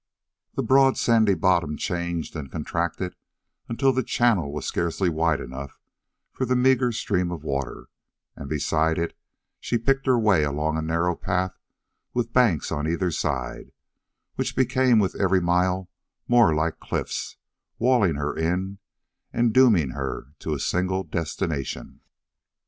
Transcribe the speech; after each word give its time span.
The 0.55 0.63
broad, 0.63 0.97
sandy 0.97 1.35
bottom 1.35 1.77
changed 1.77 2.35
and 2.35 2.51
contracted 2.51 3.15
until 3.69 3.93
the 3.93 4.01
channel 4.01 4.51
was 4.51 4.65
scarcely 4.65 5.09
wide 5.09 5.39
enough 5.39 5.79
for 6.31 6.43
the 6.43 6.55
meager 6.55 6.91
stream 6.91 7.29
of 7.31 7.43
water, 7.43 7.85
and 8.35 8.49
beside 8.49 8.97
it 8.97 9.15
she 9.59 9.77
picked 9.77 10.07
her 10.07 10.17
way 10.17 10.43
along 10.43 10.75
a 10.75 10.81
narrow 10.81 11.15
path 11.15 11.55
with 12.15 12.33
banks 12.33 12.71
on 12.71 12.87
either 12.87 13.11
side, 13.11 13.73
which 14.37 14.55
became 14.55 14.97
with 14.97 15.13
every 15.21 15.39
mile 15.39 15.87
more 16.27 16.51
like 16.55 16.79
cliffs, 16.79 17.37
walling 17.77 18.15
her 18.15 18.35
in 18.35 18.79
and 19.31 19.53
dooming 19.53 19.91
her 19.91 20.33
to 20.39 20.55
a 20.55 20.59
single 20.59 21.03
destination. 21.03 22.01